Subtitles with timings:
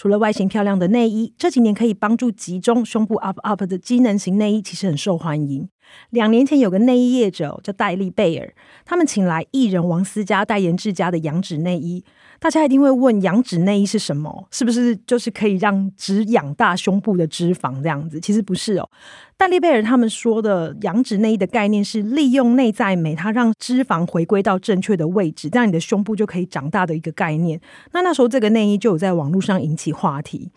[0.00, 5.68] 除了外形漂亮的内衣，这几年可以帮助集中胸部 up up 的机能型内衣，其实很受欢迎。
[6.10, 8.52] 两年前有个内衣业者叫戴利贝尔，
[8.84, 12.04] 他们请来艺人王思佳代言自家的羊脂内衣。
[12.38, 14.46] 大家一定会问，羊脂内衣是什么？
[14.50, 18.18] 是不是就是可以让只养大胸部的脂肪这样子？
[18.18, 18.88] 其实不是哦。
[19.36, 27.60] 戴利贝尔他们说的羊脂内衣的概念是利用内在美，它让脂肪回归到正确的位置，这样你的胸部就可以长大的一个概念。
[27.92, 30.50] 那那时候这个内衣就有在网络上引起话题。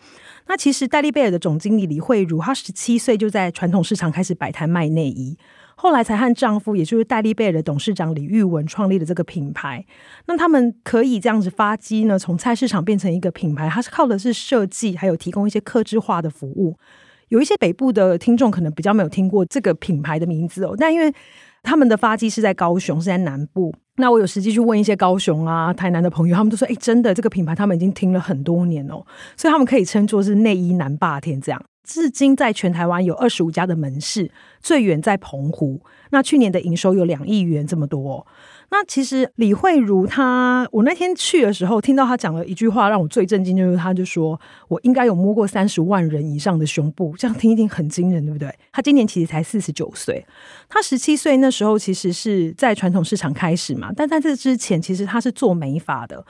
[0.46, 5.36] 那其实戴利贝尔的总经理李慧茹，她十七岁就在传统市场开始摆摊卖内衣。
[5.76, 9.84] 后来才和丈夫，也就是戴利贝尔的董事长李玉文创立了这个品牌。
[10.26, 12.18] 那他们可以这样子发迹呢？
[12.18, 16.76] 从菜市场变成一个品牌，它是靠的是设计，还有提供一些客制化的服务。
[17.28, 21.12] 有一些北部的听众可能比较没有听过这个品牌的名字哦，但因为
[21.62, 23.74] 他们的发迹是在高雄，是在南部。
[23.96, 29.04] 那我有实际去问一些高雄啊、台南的朋友，他们都说：“哎，真的，这个品牌他们已经听了很多年哦，
[29.36, 35.80] 所以他们可以称作是内衣男霸天这样。”至今在全台湾有二十五家的门市，最远在澎湖。
[36.10, 38.26] 那去年的营收有两亿元这么多。
[38.70, 48.52] 那其实李慧茹她，我那天去的时候听到她讲了一句话，让我最震惊，就是她就说我应该有摸过三十万人以上的胸部，这样听一听很惊人，对不对？
[48.72, 50.26] 她今年其实才四十九岁，
[50.68, 56.24] 她十七岁那时候其实是在传统市场开始嘛，但在这之前其实她是做美发的。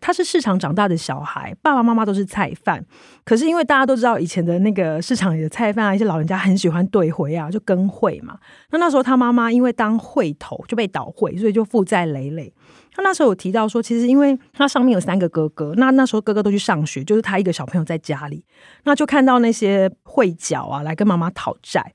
[0.00, 2.84] 他是市场长大的小孩，爸爸妈妈都是菜贩。
[3.24, 8.38] 可是因为大家都知道以前的那个市场里的菜贩啊，一些老人家很喜欢兑回啊，就跟会嘛。
[8.70, 12.52] 那那时候他妈妈因为当会头就被倒会，所以就负债累累。
[12.92, 18.44] 他那时候有提到说，其实因为他上面有三个哥哥，那那时候哥哥都去上学，就是他一个小朋友在家里，
[18.84, 21.92] 那就看到那些会脚啊来跟妈妈讨债。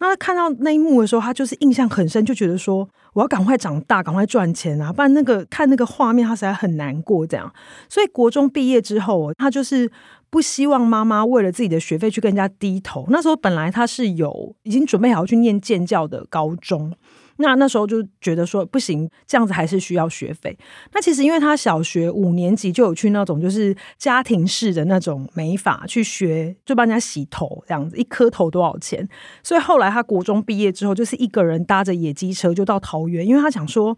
[0.00, 7.26] 那看到那一幕的时候，他就是印象很深，就觉得说我要赶快长大，赶快赚钱啊，不然那个看那个画面，他实在很难过。
[7.26, 7.52] 这样，
[7.88, 9.90] 所以国中毕业之后，他就是
[10.30, 13.04] 不希望妈妈为了自己的学费去跟人家低头。
[13.10, 16.94] 那时候本来他是有已经准备好去念建教的高中。
[17.38, 20.56] 那那时候就觉得说不行，这样子还是需要学费。
[20.92, 29.08] 那其实因为他小学五年级就有去那种就是家庭式的那种美发去学，就帮人家洗头这样子，一颗头多少钱？
[29.42, 33.96] 所以后来他国中毕业之后，就是一个人搭着野鸡车就到桃园，因为他想说。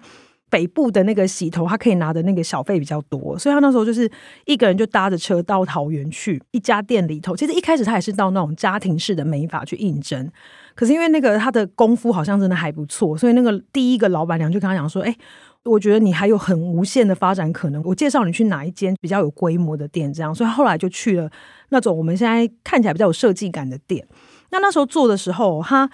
[0.52, 4.10] 北部的那个洗头，他可以拿的那个小费比较多，所以他那时候就是
[4.46, 7.36] 一个人就搭着车到桃园去一家店里头。
[7.36, 10.28] 其实一开始他也是到那种家庭式的美发去应征，
[10.80, 15.14] 可是因为那个他的功夫好像真的还不错，所以那个第一个老板娘就跟他讲说：“哎，
[15.64, 21.30] 我觉得你还有很无限的发展可能，我介绍你去哪一间比较有规模的店。”这样，所以后来就去了
[21.68, 24.08] 那种我们现在看起来比较有设计感的店。
[24.50, 25.90] 那那时候做的时候，他。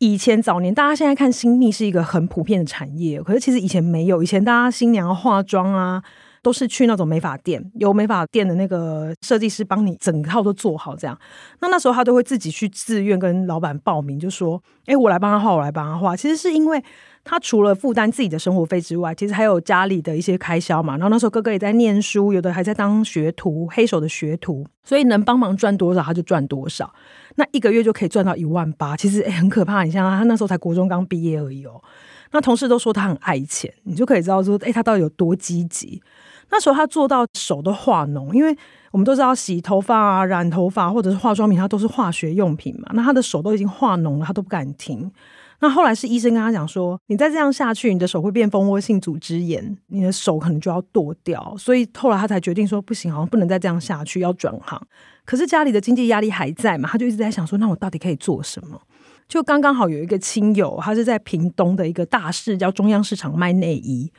[0.00, 4.22] 以前早年，大家现在看新密是一个很普遍的产业，可是其实以前没有。
[4.22, 6.00] 以前大家新娘化妆啊，
[6.42, 11.18] 都是去那种美发店，由美发店的那个设计师帮你整套都做好这样。
[11.60, 16.82] 那那时候他都会自己去自愿跟老板报名，就说：“哎，我来帮他画，我来帮他画。”其实是因为
[17.30, 20.94] 他除了负担自己的生活费之外，其实还有家里的一些开销嘛。
[20.94, 26.90] 然后那时候哥哥也在念书，有的还在当学徒，黑手的学徒，所以能帮忙赚多少他就赚多少。
[27.34, 29.84] 那一个月就可以赚到一万八，其实很可怕。
[29.84, 31.78] 你像他那时候才国中刚毕业而已哦。
[32.30, 36.00] 那同事都说他很爱钱，你就可以知道说，诶他到底有多积极。
[36.50, 38.56] 那时候他做到手都化脓，因为
[38.90, 42.88] 我们都知道洗头发啊、染头发或者是化妆品，它都是化学用品嘛。
[42.94, 45.12] 那他的手都已经化脓了，他都不敢停。
[45.60, 51.52] 那后来是医生跟他讲说，你再这样下去，你的手会变蜂窝性组织炎，你的手可能就要剁掉。
[51.58, 54.80] 所以后来他才决定说，不行，好像不能再这样下去，要转行。
[55.24, 58.80] 可是家里的经济压力还在嘛，他就一直在想说，那我到底可以做什么？
[59.26, 64.12] 就刚刚好有一个亲友，他是在屏东的一个大市叫中央市场卖内衣，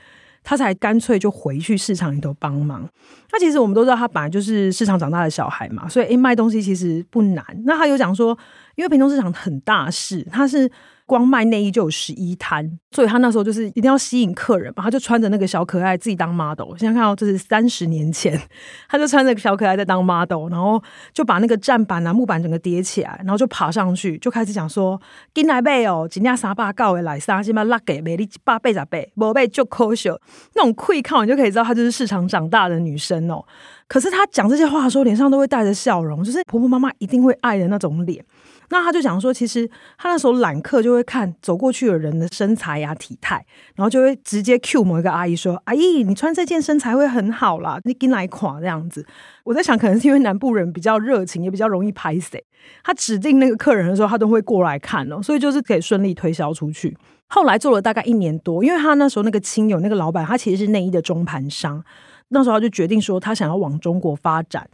[0.43, 2.87] 他才干脆就回去市场里头帮忙。
[3.31, 7.45] 那其实我们都知道，他本来就是市场长大的小孩嘛，所以诶卖东西其实不难。
[7.63, 8.37] 那他有讲说，
[8.75, 10.69] 因为屏东市场很大市，他是。
[11.09, 16.77] 光卖内衣就有十一摊，所以他那时候就是一定要吸引客人嘛，他就穿着那个小可爱自己当 model。
[16.77, 18.39] 现在看到这是三十年前，
[18.87, 20.79] 他就穿着小可爱在当 model，然后
[21.11, 25.01] 就把那个站板啊木板整个叠起来，然后就爬上去，就开始讲说
[25.33, 30.09] ：“进来买哦，今天三百九的来三千八拉给美丽一百八十八，没买就可惜。”
[30.53, 33.43] 那种气口，你就可以知道她就是市场长大的女生哦。
[33.87, 38.23] 可是她讲这些话的时候，脸上都会带着笑容，就是婆婆妈妈一定会爱的那种脸。
[38.69, 43.45] 那他就讲说，其实他那时候揽客就会看走过去的人的身材呀、啊、体态，
[43.75, 49.05] 然后就会直接 cue 某一个阿姨说：“阿姨，你穿这件身材会很好啦，你跟来垮这样子。”
[49.43, 52.43] 我在想，可能是因为南部人比较热情，也比较容易拍谢。
[52.83, 56.95] 他指定那个客人的时候，他都会过来看哦，所以就是可以顺利推销出去。
[57.27, 61.83] 后来做了大概一年多，因为他那时候那个亲友那个老板，他其实是内衣的中盘商，
[62.29, 64.69] 那时候他就决定说，他想要往中国发展。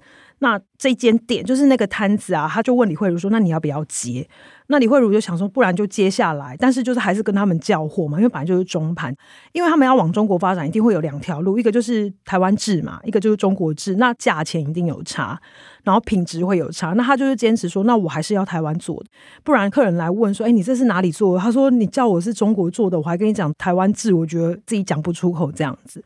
[0.45, 4.27] 那这间店就是那个摊子啊，他就问李慧茹说：“那你要不要接？”
[4.69, 9.11] 那李慧茹就想说：“不然就接下来。”但是就是还是跟他们叫货嘛，因为本来就是中盘，
[9.53, 13.95] 因为他们要往中国发展，一定会有两条路，一个就是台湾制嘛，一个就是中国制。
[13.95, 15.39] 那价钱一定有差，
[15.83, 16.93] 然后品质会有差。
[16.93, 19.09] 那他就是坚持说：“那我还是要台湾做的，
[19.43, 26.03] 不然客人来问说：‘哎，你这是哪里做的？’他说：‘你叫我是中国做的，我还跟你讲台湾制，我觉得自己讲不出口这样子。’”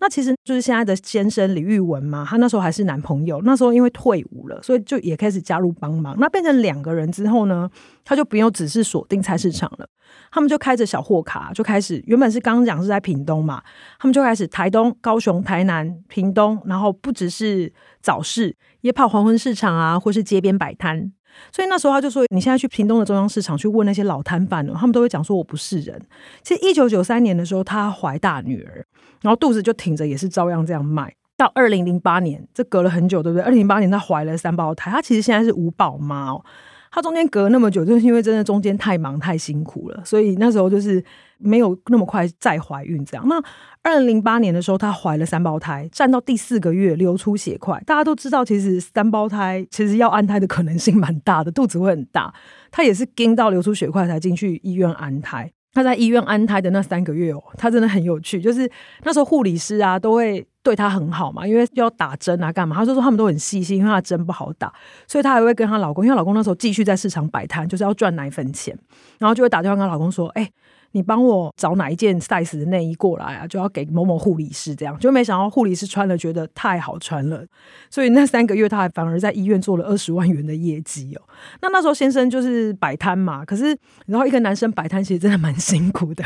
[0.00, 6.16] 那其实就是现在的先生李玉文嘛，他那时候还是男朋友，那时候因为退伍了，所以就也开始加入帮忙。
[6.18, 7.70] 那变成两个人之后呢，
[8.04, 9.86] 他就不用只是锁定菜市场了，
[10.30, 13.62] 他们就开着小货卡，就开始原本是刚刚讲是在屏东嘛，
[13.98, 17.70] 他们就开始台东、高雄、台南、屏东，然后不只是
[18.00, 21.12] 早市，也跑黄昏市场啊，或是街边摆摊。
[21.52, 26.00] 所以那时候他就说：“你现在去屏东的中央市场去问那些老摊贩，他们都会讲说我不是人。”
[26.42, 28.84] 其实一九九三年的时候，他怀大女儿，
[29.22, 31.12] 然后肚子就挺着，也是照样这样卖。
[31.36, 33.42] 到二零零八年，这隔了很久，对不对？
[33.42, 36.44] 二零零八年他怀了三胞胎，他其实现在是五宝妈哦。
[36.92, 41.02] 她中间隔那么久，就是因为真的中间太忙太辛苦了，所以那时候就是
[41.40, 43.26] 没有那么快再怀孕这样。
[43.26, 43.42] 那
[43.82, 47.82] 二零零八年的时候，她怀了三胞胎，站到第四个月流出血块。
[47.86, 52.32] 大家都知道，其实三胞胎其实要安胎的可能性蛮大的，肚子会很大。
[52.70, 55.50] 她也是撑到流出血块才进去医院安胎。
[55.72, 58.70] 她在医院安胎的那三个月哦，她真的很有趣，就是
[59.04, 60.46] 那时候护理师啊都会。
[60.62, 62.76] 对她很好嘛，因为要打针啊，干嘛？
[62.76, 64.70] 她就说他们都很细心，因为她针不好打，
[65.08, 68.78] 所以她还会跟她老公，因为老公那时候继续在市场摆摊，就是要赚奶粉钱，
[69.18, 70.46] 然后就会打电话跟她老公说：“哎、
[70.92, 73.46] 你帮我找哪一件 size 的内衣过来啊？
[73.46, 77.44] 就要给某某护理师这样。”就没想到护理师穿了，觉得太好穿了，
[77.90, 81.22] 所以那三个月她还反而在医院做了二十万元的业绩哦。
[81.62, 83.76] 那那时候先生就是摆摊嘛，可是
[84.06, 86.24] 然后一个男生摆摊其实真的蛮辛苦的，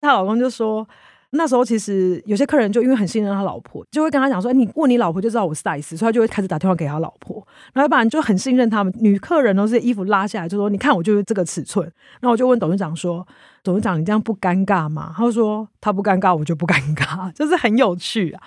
[0.00, 0.86] 她老公就说。
[1.32, 7.36] 那时候其实有些客人就因为很信任他老婆，就会跟他讲说：“哎你问你老婆就知道我 size。”所以他就会开始打电话给他老婆，
[7.72, 8.92] 然后要不然就很信任他们。
[8.98, 11.84] 女客人都是衣服拉下来就说：“你看我就是这个尺寸。”
[12.20, 13.26] 然后我就问董事长说
[13.62, 18.42] ：“董事长，你这样不尴尬吗？”他说：“他不尴尬，我就不尴尬。”就是很有趣啊。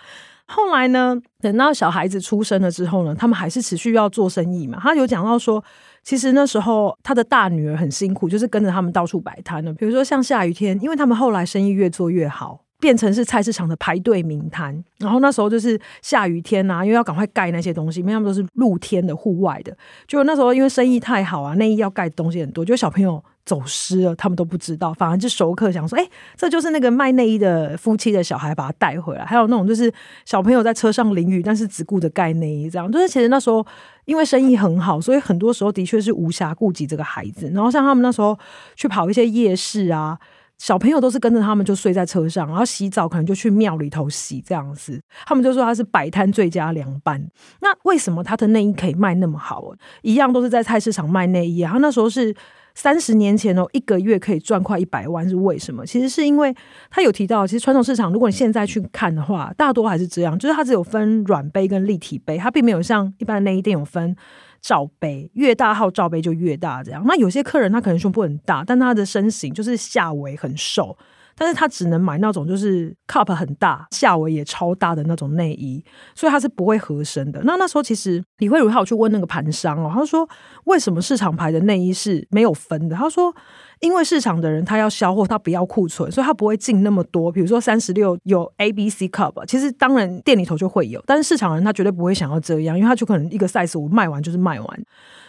[0.45, 4.77] 后来呢，等到小孩子出生了之后呢，他们还是持续要做生意嘛。
[4.81, 5.63] 他有讲到说，
[6.03, 9.73] 其实那时候他的大女儿很辛苦，就是跟着他们到处摆摊的。
[9.73, 12.59] 比如说像下雨天，因为他们后来生意越做越好。
[12.83, 19.73] 变成是菜市场的排队名摊，然后那时候就是下雨天啊，因为要赶快盖那些东西，因为他们都是露天的户外的。
[20.05, 29.23] 就那时候因为生意太好啊，内衣要盖的东西很多，就小朋友走失了，他们都不知道，反而就熟客想说，哎，这就是那个卖内衣的夫妻的小孩把他带回来。
[29.23, 29.89] 还有那种就是
[30.25, 33.65] 小朋友在车上淋雨，但是只顾着盖内衣，这样就是其实那时候
[34.03, 37.49] 因为生意很好，所以很多时候的确是无暇顾及这个孩子。
[37.53, 38.37] 然后像他们那时候
[38.75, 40.19] 去跑一些夜市啊。
[40.63, 44.97] 小朋友都是跟着他们就睡在车上，然后洗澡可能就去庙里头洗这样子。
[45.25, 47.21] 他们就说他是摆摊最佳凉拌。
[47.59, 49.61] 那为什么他的内衣可以卖那么好？
[50.03, 51.73] 一样都是在菜市场卖内衣啊。
[51.73, 52.33] 他那时候是
[52.75, 55.85] 三十年前哦，一个月可以赚快一百万，是为什么？
[55.85, 56.55] 其实是因为
[56.89, 64.15] 他有提到，其实传统市场如果你现在去看的话，大多还是这样，就是它只有分软杯跟立体杯，它并没有像一般的内衣店有分。
[64.63, 66.81] 罩杯越大号，罩杯就越大。
[66.81, 70.97] 这样，那有些客人他可能胸部很大，但他的身形就是下围很瘦，
[71.35, 75.83] 但是他只能买那种就是 cup 很大，下围也超大的那种内衣，
[76.15, 77.41] 所以他是不会合身的。
[77.43, 80.27] 那那时候其实李慧茹他有去问那个盘商哦，他说
[80.65, 82.95] 为什么市场牌的内衣是没有分的？
[82.95, 83.33] 他说。
[83.79, 87.29] 因为市场的人他要销货，他不要库存，所以他不会进那么多。
[87.29, 94.83] 比如说三十六有 A、B、C cup，其实当然店里头就会有，但是市场人他绝对不会想要这样，因为他就可能一个 size 我卖完就是卖完，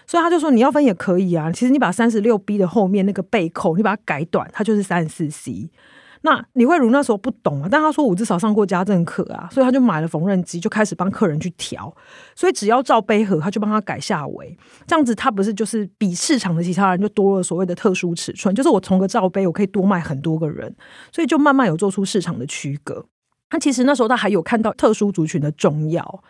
[0.07, 1.51] 所以他就说你要分也可以啊。
[1.53, 5.71] 其实你把三十六 B 的后面那个背扣你把它改短，它就是三十四 C。
[6.27, 11.95] 那李慧茹那时候不懂啊，但他说我至少上过家政课啊，所以他就买了缝纫机，就开始帮客人去调。
[12.35, 14.57] 所以只要罩杯盒，他就帮他改下围，
[14.87, 20.75] 这样子他不是就是比市场的其他人就多了所谓的特殊尺寸，就是我从个罩杯我可以多卖很多个人，
[21.13, 23.05] 所以就慢慢有做出市场的区隔。
[23.51, 26.25] 那其实那时候他还有看到特殊族群的重要。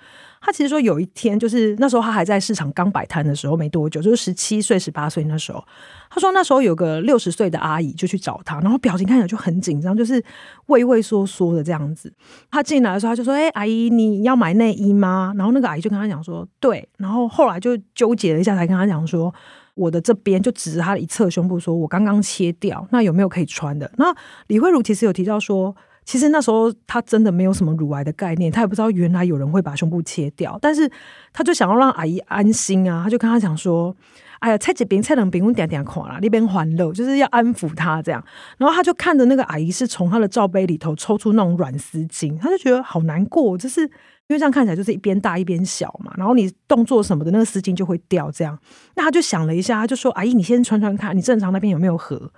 [0.44, 5.64] 他其实说有一天，就是那时候他还在市场刚摆摊的时候没多久，就是十七岁、十八岁那时候。
[6.10, 10.22] 他说那时候有个六十岁的阿姨就去找他，然后表情看起来就很紧张，就是
[10.66, 12.12] 畏畏缩缩的这样子。
[12.50, 19.34] 他进来的时候，他就说：“哎，阿姨，你要买内衣吗？”然后那个阿姨就跟他讲说：“对。”然后后来就纠结了一下，才跟他讲说
[19.74, 24.14] ：“我的这边就指着他的一侧胸部，说我刚刚切掉，那有没有可以穿的？”那
[24.48, 25.74] 李慧茹其实有提到说。
[26.04, 30.90] 其实那时候他真的没有什么乳癌的概念，他也不知道原来有人会把胸部切掉，但是
[31.32, 33.96] 他就想要让阿姨安心啊，他就跟他讲说
[34.40, 38.22] ：“哎呀，菜这边菜冷边，我点点垮了，那边环肉，就是要安抚他这样。”
[38.58, 43.90] 然后他就看着那个阿姨是从他的罩杯里头抽出那种软丝巾，他就觉得好难过，就是因
[44.28, 48.58] 为这样看起来就是一边大一边小嘛，然后你动作什么的那个丝巾就会掉这样。
[48.94, 52.30] 那他就想了一下，他就说：“阿姨，你先穿穿看，你正常那边有没有合？”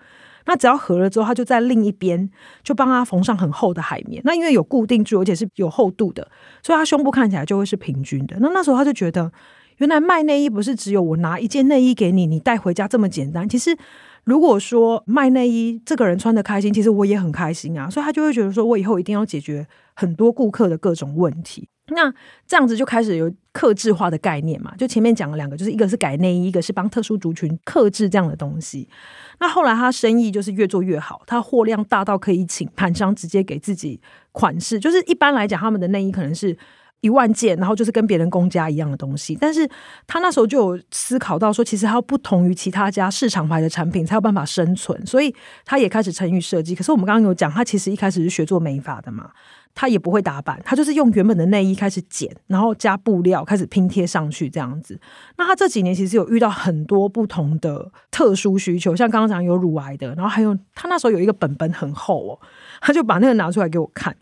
[0.46, 2.30] 那只要合了之后，他就在另一边
[2.62, 4.22] 就帮他缝上很厚的海绵。
[4.24, 6.26] 那因为有固定住，而且是有厚度的，
[6.62, 8.36] 所以他胸部看起来就会是平均的。
[8.40, 9.30] 那那时候他就觉得，
[9.78, 13.48] 原来卖内衣不是只有我拿一件内衣给你，你带回家这么简单。
[13.48, 13.76] 其实
[14.24, 17.90] 如果说卖内衣，这个人穿得开心，其实我也很开心啊。
[17.90, 21.68] 所以他就会觉得说，我以后一定要解决很多顾客的各种问题。
[21.88, 22.12] 那
[22.46, 24.74] 这样子就开始有克制化的概念嘛？
[24.76, 28.88] 就前面讲了两个，就是一个是改内衣，一个是帮特殊族群克制这样的东西。
[29.38, 34.00] 那后来他生意就是越做越好，他货量大到可以请盘商直接给自己
[34.32, 34.80] 款式。
[34.80, 36.56] 就是一般来讲，他们的内衣可能是
[37.06, 39.36] 一万件，然后就是跟别人公家一样的东西。
[39.40, 39.68] 但是
[40.06, 45.06] 他那时候就有思考到说，其实他不同于其他家市场牌的产品，才有办法生存。
[45.06, 45.34] 所以
[45.64, 46.74] 他也开始参与设计。
[46.74, 49.30] 可是我们刚刚有讲，他其实一开始是学做美发的嘛。
[49.78, 54.98] 他也不会打版，他就是用原本的内衣开始剪，然后加布料开始拼贴上去这样子。
[55.36, 62.40] 那他这几年其实有遇到很多不同的特殊需求，像刚刚讲有乳癌的，然后还有他那时候有一个本本很厚哦，
[62.80, 64.16] 他就把那个拿出来给我看，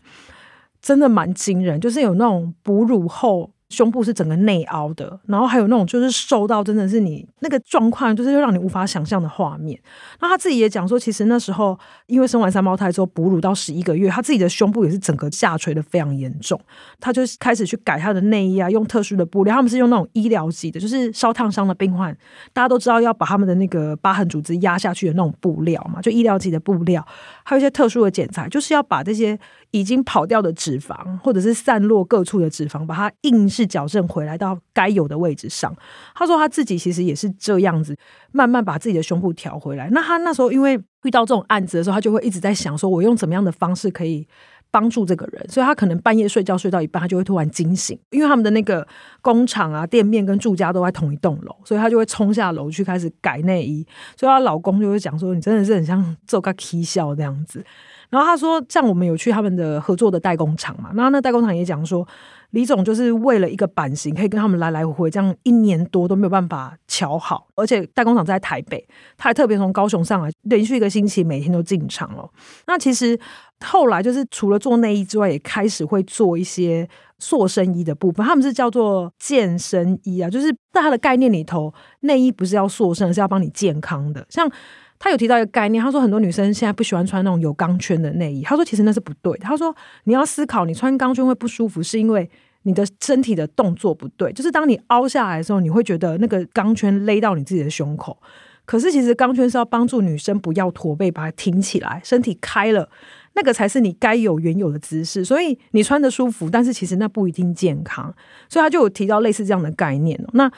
[0.85, 3.54] 真的蛮惊人，就是有那种哺乳后。
[3.69, 9.79] 胸部是整个内凹的，然后还有那种就是瘦到真的是你那个状况，就是让你无法想象的画面。
[10.19, 16.59] 那他自己也讲说，其实那时候因为生完三胞胎之后哺乳到十一个月，他自己的胸部也是整个下垂的非常严重。
[16.99, 19.55] 他就开始去改他的内衣啊，用特殊的布料。
[19.55, 22.15] 他们是用那种医疗级的，就是烧烫伤的病患，
[22.53, 27.05] 大家都知道要把他们的那个疤痕组织压下去的那种布料嘛，就医疗级的布料，
[27.43, 29.37] 还有一些特殊的剪裁，就是要把这些。
[29.71, 35.75] 已经跑掉的脂肪，或者是散落各处的脂肪，把它硬是矫正回来到该有的位置上。
[36.13, 37.95] 他说他自己其实也是这样子，
[38.31, 39.89] 慢慢把自己的胸部调回来。
[39.91, 44.27] 那他那时候因为遇到这种案子的时候，他就会一直在想，说我用怎么样的方式可以
[44.71, 45.47] 帮助这个人。
[45.47, 48.85] 所以他可能半夜睡觉睡到一半，他就会突然惊醒，因为他们的那个
[49.21, 53.85] 工厂啊、店面跟住家都在同一栋楼，所以他就会冲下楼去开始改内衣。
[54.17, 57.63] 所以她老公就会讲说：“你真的是很像做个 K 笑这样子。”
[58.09, 62.07] 然后他说，像我们有去他们的合作的代工厂嘛，然后那代工厂也讲说，
[62.51, 72.29] 李总就是为了一个版型，可以跟他们来来回回这样一年多都没有办法乔好，而且代工厂在台北，他还特别从高雄上来，连续一个星期每天都进场了。
[72.67, 73.19] 那其实
[73.65, 76.87] 后来就是除了做内衣之外，也开始会做一些
[77.19, 84.49] 塑身衣的部分，他们是叫做健身衣啊，就是在他的概念里头，内衣不是要塑身，是要帮你健康的，像。
[84.97, 88.41] 他有提到一个概念，他说很多女生现在不喜欢穿那种有钢圈的内衣。
[88.43, 89.37] 他说其实那是不对。
[89.39, 89.75] 他说
[90.05, 92.29] 你要思考，你穿钢圈会不舒服，是因为
[92.63, 94.31] 你的身体的动作不对。
[94.33, 98.17] 就是当你凹下来的时候，你会觉得那个钢圈勒到你自己的胸口。
[98.65, 102.89] 可是其实钢圈是要帮助女生不要驼背，把它挺起来，身体开了，
[103.33, 105.23] 那个才是你该有原有的姿势。
[105.23, 108.11] 所以你穿得舒服，但是其实那不一定健康。
[108.49, 110.19] 所以他就有提到类似这样的概念。
[110.33, 110.51] 那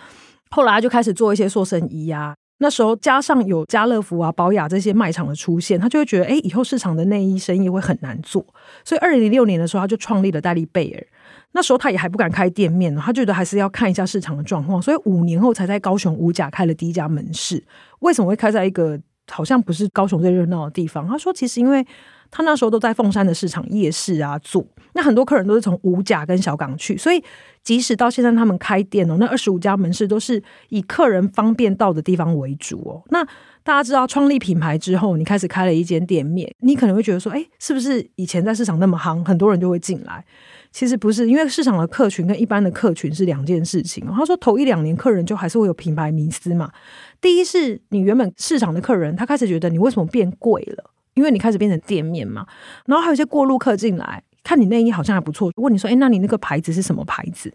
[0.51, 2.33] 后来他就开始做一些塑身衣啊。
[2.59, 8.45] 那时候加上有家乐福啊、宝雅这些卖场的出现，他就会觉得，哎，以后市场的内衣生意会很难做。
[8.83, 11.07] 所以，二零零六年的时候，他就创立了戴利贝尔。
[11.51, 14.81] 那时候他也还不敢开店面，他觉得还是要看一下市场的状况。
[14.81, 17.63] 所以五年后才在高雄五甲开了第一家门市。
[17.99, 18.99] 为什么会开在一个
[19.29, 21.07] 好像不是高雄最热闹的地方？
[21.07, 21.85] 他说，其实因为。
[22.29, 27.23] 他那时候都在凤山的市场夜市啊做，那很多客人都是从五甲跟小港去，所以
[27.63, 33.03] 即使到现在他们开店哦，那二十五家门市都是以客人方便到的地方为主哦。
[33.09, 33.23] 那
[33.63, 40.23] 大家知道创立品牌之后，你开始开了一间店面，你可能会觉得说，哎，是不是以前在市场那么夯，很多人就会进来？
[40.71, 44.05] 其实不是，因为市场的客群跟一般的客群是两件事情。
[44.07, 46.71] 他说头一两年客人就还是会有品牌迷思嘛。
[47.19, 50.91] 第一是你原本市场的客人，他开始觉得你为什么变贵了？
[51.17, 52.45] 因为你开始变成店面嘛，
[52.85, 57.51] 然后还有一些过路客进来，看你内衣好像还不错，问你说：“诶，那你那个牌子是什么牌子？”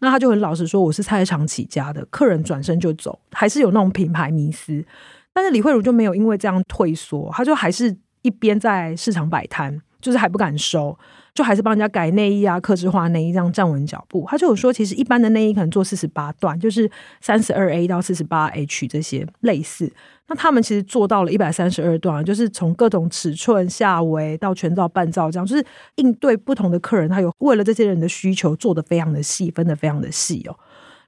[0.00, 4.84] 那他就很老实说：“我是菜市场起家的。”客人转身就走，还是有那种品牌迷思。
[5.32, 10.96] 但是李慧茹就没有因为这样退缩，她就还是一边在市场摆摊，就是还不敢收。
[11.34, 14.24] 就还是帮人家改内衣啊，客制化内衣这样站稳脚步。
[14.28, 16.88] 他就有说，其实一般的内衣可能做四十八段，就是
[17.20, 19.92] 三十二 A 到四十八 H 这些类似。
[20.28, 30.56] 那他们其实做到了一百三十二段，就是从各种尺寸、下围到全罩、半罩这样，就是应对不同的客人，他有为了这些人的需求做得非常的细，分得非常的细哦。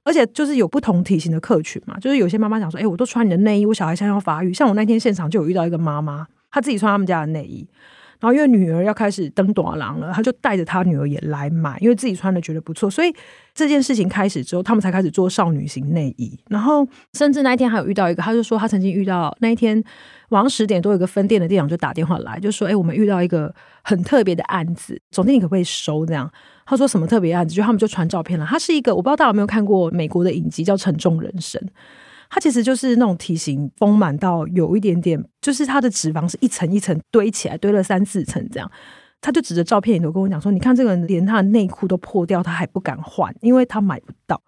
[0.03, 4.53] 而且就是有不同体型的客群嘛，就是有些妈妈讲说，哎、我都穿你的内衣，我小孩现在要发育。
[4.53, 7.65] 像我那天现场就有遇到一个妈妈，她自己穿他们家的内衣。
[8.19, 13.13] 然后因为女儿要开始登短廊了，他就带着他女儿也来买，因为自己穿的觉得不错，所以
[13.53, 16.37] 这件事情开始之后，他们才开始做少女型内衣。
[16.49, 19.83] 然后甚至那一天还有遇到一个，他就说他曾经遇到那一天
[20.29, 26.31] 晚上十点多，有个分店的店长就打电话来，就说：“哎，我们遇到一个很特别的案子，总经理可不可以收？”这样
[26.65, 28.45] 他说什么特别案子，就他们就传照片了。
[28.45, 31.61] 他是一个我不知道大家有没有看过美国的影集叫《沉重人生》。
[32.29, 38.71] 它其实就是那种体型丰满到有一点点，就是它的脂肪是一层一层堆起来，堆了三四层这样。
[39.19, 44.39] 他就指着照片里头跟我讲说：“你看这个人连他的内裤都破掉，他还不敢换，因为他买不到。”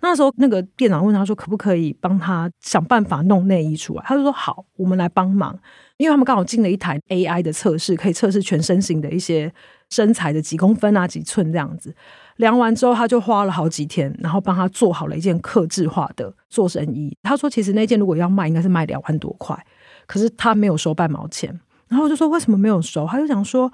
[0.00, 5.58] 那时候那个店长问他说：“可不可以帮他想办法弄内衣出来？”他就说：“好，我们来帮忙。”
[5.98, 9.52] 因为他们刚好进了一台 AI 的测试，可以测试全身型的一些
[9.90, 11.94] 身材的几公分啊、几寸这样子。
[12.36, 17.16] 量完之后，他就花了好几天，然后帮他做好了一件客制化的塑身衣。
[17.22, 19.58] 他说：“其实那件如果要卖，应该是卖两万多块，
[20.06, 23.72] 可是他没有收半毛钱。”然后我就说：“为什么没有收？”他就讲说：“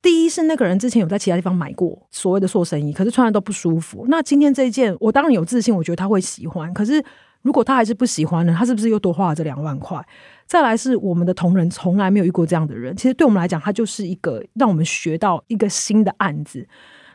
[0.00, 4.06] 第一是那个人之前有在其他地方买过所谓的塑身衣，可是穿的都不舒服。
[4.08, 6.72] 那今天这一件，我当然有自信，我觉得他会喜欢。
[6.72, 7.02] 可是
[7.42, 8.54] 如果他还是不喜欢呢？
[8.56, 10.00] 他是不是又多花了这两万块？
[10.46, 16.64] 再来是我们的同仁从来没有遇过这样的人，其实对我们来讲，他就是一个让我们学到一个新的案子。”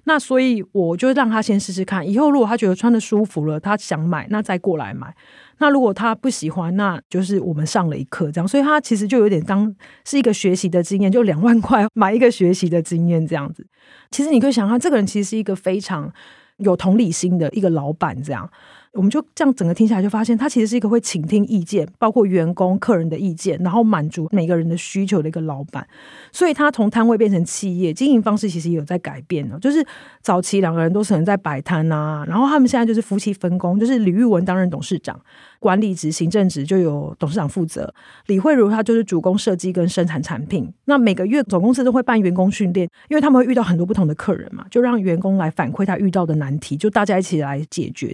[0.05, 5.15] 那所以我就让他先试试看，以后如果他觉得穿的舒服了，他想买，那再过来买。
[5.60, 8.48] 那如果他不喜欢，那就是我们上了一课这样。
[8.48, 13.65] 所以他其实就有点当是一个学习的经验，就两万块买一个学习的经验这样子。
[14.12, 16.12] 其实你可以想象，这个人其实是一个非常
[16.57, 18.50] 有同理心的一个老板这样。
[18.93, 25.85] 我们就这样整个听下来，就发现他其实是一个会倾听意见，包括员工、客人的意见，然后满足每个人的需求的一个老板。
[26.31, 29.57] 所以他从摊位变成企业经营方式，其实也有在改变呢。
[29.59, 29.83] 就是
[30.21, 35.19] 早期两个人都是能在摆摊啊，然后他们现在就是夫妻分工，就是李玉文担任董事长。
[35.63, 37.93] 管理职、行政职就由董事长负责，
[38.25, 40.70] 李慧如她就是主攻设计跟生产产品。
[40.83, 48.14] 那每个月总公司都会办员工训练，因为他们会遇到很多不同的客人嘛，就让员工来反馈他遇到的难题，就大家一起来解决。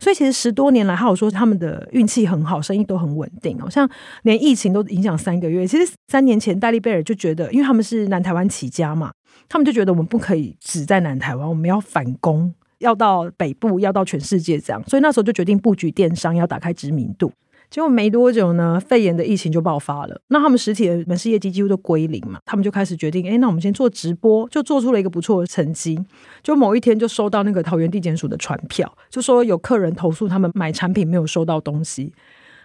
[0.00, 3.88] 所以其实十多年来，还有说他们的运气很好，生意都很稳定，好像
[4.24, 5.64] 连疫情都影响三个月。
[5.64, 9.12] 其实三年前戴利贝尔就觉得，因为他们是南台湾起家嘛，
[9.48, 12.52] 他们就觉得我们不可以只在南台湾，我们要反攻。
[12.78, 17.32] 要到北部，要到全世界这样，所以那时候就决定布局电商，要打开知名度。
[17.70, 20.18] 结果没多久呢，肺炎的疫情就爆发了。
[20.28, 26.02] 那他们实体的门市业绩几乎都归零嘛，他们就开始决定，哎，那我们先做直播，就做出了一个不错的成绩。
[26.42, 32.10] 就某一天就收到那个桃园地检署的传票，就说有客人投诉他们买产品没有收到东西。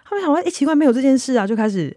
[0.06, 1.94] 他们想说，哎，奇怪，没有这件事啊，就开始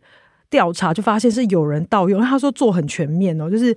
[0.49, 2.21] 调查，就发现是有人盗用。
[2.21, 3.73] 他说做很全面哦，就是。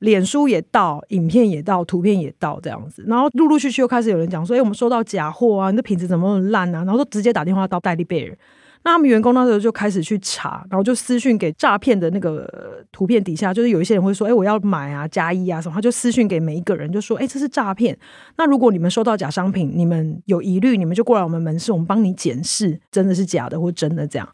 [0.00, 6.84] 脸书也盗，影片也盗，图片也盗，这样子，然后陆陆续续又开始有人讲说，哎，我们收到假货啊，你的品质怎么那么烂啊？
[6.84, 8.38] 然后都直接打电话到戴利贝尔，
[8.84, 12.48] 那他们员工那时候就开始去查，然后就私讯给诈骗的那个
[12.92, 17.98] 图片底下，就是有一些人会说，哎，我要买啊，加一啊什么，他就私讯给每一个人，就说，哎，这是诈骗。
[18.36, 24.28] 那如果你们收到假商品，你们有疑虑，你们就过来我们门市，我们帮你检视，真的是假的或真的这样。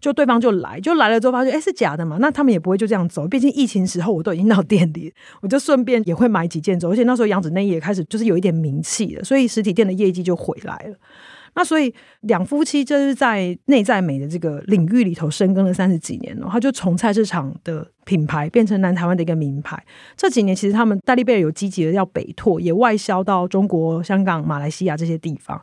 [0.00, 2.16] 就对方就来，就来了之后发现，哎，是假的嘛？
[2.20, 6.90] 那他们也不会就这样走，毕竟疫情时候我都已经到店里， 我就顺便也会买几件走。
[6.90, 10.96] 而且那时候杨子内衣也开始就是有一点名气了，所以实体店的业绩就回来了。
[11.52, 19.82] 那所以两夫妻就是在内在美的这个领域里头深耕了三十几年了，他就从菜市场的品牌变成南台湾的一个名牌。
[20.16, 25.60] 这几年其实他们戴利贝尔有积极的要北拓，也外销到中国、香港、马来西亚这些地方。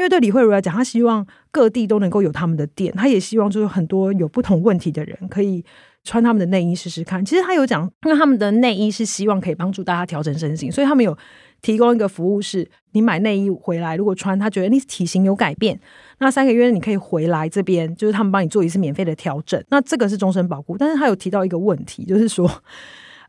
[0.00, 5.62] 因为对李慧茹来讲，她希望各地都能够有他们的店，她也希望就是很多有不同问题的人可以
[6.04, 7.22] 穿他们的内衣试试看。
[7.22, 11.14] 其实她有讲，因为他们的内衣是希望可以帮助大家调整身形，所以他们有
[11.60, 15.78] 提供一个服务，是你买内衣回来，如果穿，他觉得你体型有改变，
[16.20, 20.78] 那三个月你可以回来这边，就是他们帮你做一次免费的调整，那这个是终身保固。
[20.78, 22.50] 但是他有提到一个问题，就是说。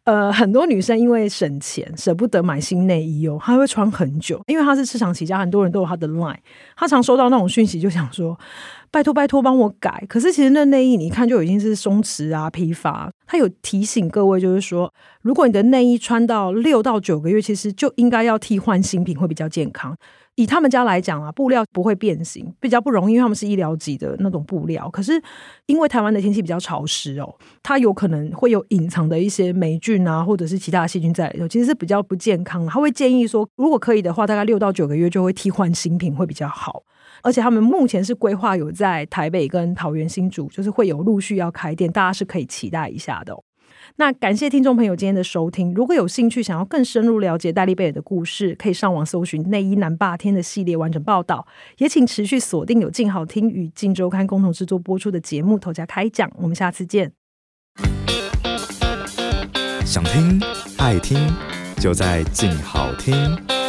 [0.05, 4.41] 呃，很多女生因为省钱舍不得买新内衣哦，她会穿很久。
[4.47, 6.37] 因为她是市场起家，很多人都有她的 line，
[6.75, 8.35] 她常收到那种讯息，就想说
[8.89, 10.03] 拜托拜托帮我改。
[10.09, 13.11] 可是其实那内衣你一看就已经是松弛啊、疲乏。
[13.27, 19.95] 她有提醒各位，就是说，如果你的内衣穿到六到九个月，其实就应该要替换新品，会比较健康。
[20.35, 24.89] 以他们家来讲啊，布料不会变形，比较不容易，因为他们是医疗级的那种布料。
[24.89, 25.21] 可是
[25.65, 32.65] 因为台湾的天气比较潮湿哦，它有可能会有隐藏的一些霉菌啊，或者是其他的细菌在里头，其实是比较不健康。
[32.65, 36.83] 他会建议说，如果可以的话，大概六到九个月就会替换新品会比较好。
[37.23, 43.35] 而且他们目前是规划有在台北跟桃园新竹，就是会有陆续要开店，大家是可以期待一下的。
[43.97, 45.73] 那感谢听众朋友今天的收听。
[45.73, 51.45] 如果有兴趣想要更深入了解戴利贝尔的故事，可以上网搜寻《内衣男霸天》的系列完整报道。
[51.77, 56.27] 也请持续锁定有静好听与静周刊共同制作播出的节目《投家开讲》。
[56.37, 57.11] 我们下次见。
[59.85, 60.41] 想听
[60.77, 61.17] 爱听，
[61.77, 63.60] 就在静好听。